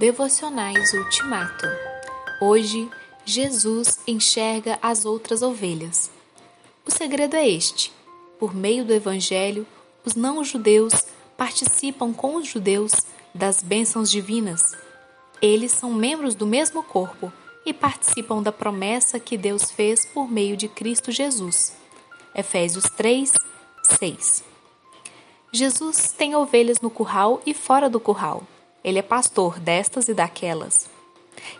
Devocionais 0.00 0.94
Ultimato. 0.94 1.66
Hoje, 2.40 2.88
Jesus 3.22 3.98
enxerga 4.06 4.78
as 4.80 5.04
outras 5.04 5.42
ovelhas. 5.42 6.10
O 6.86 6.90
segredo 6.90 7.36
é 7.36 7.46
este: 7.46 7.92
por 8.38 8.54
meio 8.54 8.82
do 8.82 8.94
Evangelho, 8.94 9.66
os 10.02 10.14
não-judeus 10.14 11.04
participam 11.36 12.14
com 12.14 12.36
os 12.36 12.48
judeus 12.48 12.92
das 13.34 13.62
bênçãos 13.62 14.10
divinas. 14.10 14.74
Eles 15.42 15.72
são 15.72 15.92
membros 15.92 16.34
do 16.34 16.46
mesmo 16.46 16.82
corpo 16.82 17.30
e 17.66 17.74
participam 17.74 18.42
da 18.42 18.50
promessa 18.50 19.20
que 19.20 19.36
Deus 19.36 19.70
fez 19.70 20.06
por 20.06 20.30
meio 20.30 20.56
de 20.56 20.66
Cristo 20.66 21.12
Jesus. 21.12 21.76
Efésios 22.34 22.84
3, 22.96 23.34
6. 23.82 24.44
Jesus 25.52 26.14
tem 26.16 26.34
ovelhas 26.34 26.80
no 26.80 26.88
curral 26.88 27.42
e 27.44 27.52
fora 27.52 27.90
do 27.90 28.00
curral. 28.00 28.46
Ele 28.82 28.98
é 28.98 29.02
pastor 29.02 29.60
destas 29.60 30.08
e 30.08 30.14
daquelas. 30.14 30.88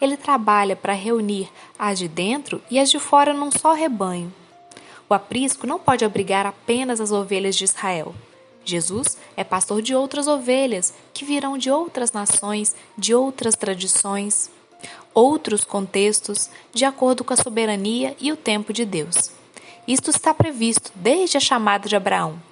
Ele 0.00 0.16
trabalha 0.16 0.76
para 0.76 0.92
reunir 0.92 1.50
as 1.78 1.98
de 1.98 2.08
dentro 2.08 2.62
e 2.70 2.78
as 2.78 2.90
de 2.90 2.98
fora 2.98 3.32
num 3.32 3.50
só 3.50 3.72
rebanho. 3.72 4.32
O 5.08 5.14
aprisco 5.14 5.66
não 5.66 5.78
pode 5.78 6.04
abrigar 6.04 6.46
apenas 6.46 7.00
as 7.00 7.10
ovelhas 7.10 7.56
de 7.56 7.64
Israel. 7.64 8.14
Jesus 8.64 9.16
é 9.36 9.42
pastor 9.42 9.80
de 9.80 9.94
outras 9.94 10.28
ovelhas 10.28 10.92
que 11.14 11.24
virão 11.24 11.56
de 11.56 11.70
outras 11.70 12.12
nações, 12.12 12.76
de 12.96 13.14
outras 13.14 13.56
tradições, 13.56 14.50
outros 15.14 15.64
contextos, 15.64 16.50
de 16.72 16.84
acordo 16.84 17.24
com 17.24 17.32
a 17.32 17.36
soberania 17.36 18.14
e 18.20 18.30
o 18.30 18.36
tempo 18.36 18.72
de 18.72 18.84
Deus. 18.84 19.30
Isto 19.86 20.10
está 20.10 20.34
previsto 20.34 20.92
desde 20.94 21.38
a 21.38 21.40
chamada 21.40 21.88
de 21.88 21.96
Abraão. 21.96 22.47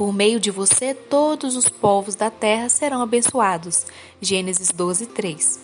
Por 0.00 0.14
meio 0.14 0.40
de 0.40 0.50
você, 0.50 0.94
todos 0.94 1.56
os 1.56 1.68
povos 1.68 2.14
da 2.14 2.30
terra 2.30 2.70
serão 2.70 3.02
abençoados. 3.02 3.84
Gênesis 4.18 4.70
12, 4.72 5.04
3. 5.04 5.60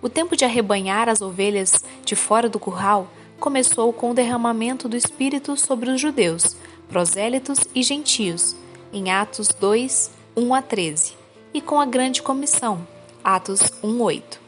O 0.00 0.08
tempo 0.08 0.34
de 0.34 0.42
arrebanhar 0.42 1.06
as 1.06 1.20
ovelhas 1.20 1.84
de 2.02 2.16
fora 2.16 2.48
do 2.48 2.58
curral 2.58 3.08
começou 3.38 3.92
com 3.92 4.10
o 4.10 4.14
derramamento 4.14 4.88
do 4.88 4.96
Espírito 4.96 5.54
sobre 5.58 5.90
os 5.90 6.00
judeus, 6.00 6.56
prosélitos 6.88 7.58
e 7.74 7.82
gentios, 7.82 8.56
em 8.90 9.10
Atos 9.10 9.48
2, 9.48 10.10
1 10.34 10.54
a 10.54 10.62
13, 10.62 11.12
e 11.52 11.60
com 11.60 11.78
a 11.78 11.84
grande 11.84 12.22
comissão, 12.22 12.88
Atos 13.22 13.70
1, 13.84 14.00
8. 14.00 14.40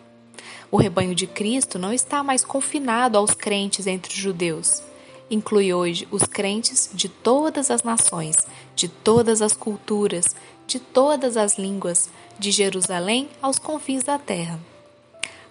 O 0.70 0.78
rebanho 0.78 1.14
de 1.14 1.26
Cristo 1.26 1.78
não 1.78 1.92
está 1.92 2.22
mais 2.22 2.42
confinado 2.42 3.18
aos 3.18 3.34
crentes 3.34 3.86
entre 3.86 4.10
os 4.10 4.18
judeus 4.18 4.82
inclui 5.30 5.72
hoje 5.72 6.06
os 6.10 6.22
crentes 6.24 6.90
de 6.92 7.08
todas 7.08 7.70
as 7.70 7.82
nações, 7.82 8.36
de 8.74 8.88
todas 8.88 9.40
as 9.40 9.54
culturas, 9.54 10.34
de 10.66 10.78
todas 10.78 11.36
as 11.36 11.58
línguas, 11.58 12.08
de 12.38 12.50
Jerusalém 12.50 13.28
aos 13.40 13.58
confins 13.58 14.04
da 14.04 14.18
terra. 14.18 14.60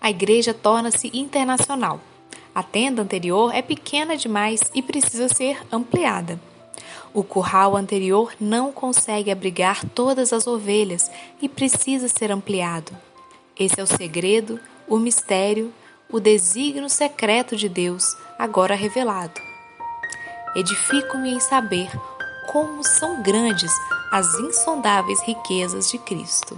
A 0.01 0.09
igreja 0.09 0.53
torna-se 0.53 1.09
internacional. 1.13 2.01
A 2.53 2.61
tenda 2.61 3.01
anterior 3.01 3.53
é 3.53 3.61
pequena 3.61 4.15
demais 4.15 4.71
e 4.75 4.81
precisa 4.81 5.27
ser 5.27 5.61
ampliada. 5.71 6.39
O 7.13 7.23
curral 7.23 7.75
anterior 7.75 8.33
não 8.39 8.71
consegue 8.71 9.31
abrigar 9.31 9.87
todas 9.89 10.33
as 10.33 10.45
ovelhas 10.47 11.11
e 11.41 11.47
precisa 11.47 12.07
ser 12.07 12.31
ampliado. 12.31 12.91
Esse 13.57 13.79
é 13.79 13.83
o 13.83 13.87
segredo, 13.87 14.59
o 14.87 14.97
mistério, 14.97 15.71
o 16.11 16.19
desígnio 16.19 16.89
secreto 16.89 17.55
de 17.55 17.69
Deus, 17.69 18.03
agora 18.37 18.75
revelado. 18.75 19.52
Edifico-me 20.55 21.33
em 21.33 21.39
saber 21.39 21.89
como 22.47 22.83
são 22.83 23.23
grandes 23.23 23.71
as 24.11 24.27
insondáveis 24.35 25.19
riquezas 25.21 25.89
de 25.89 25.97
Cristo. 25.97 26.55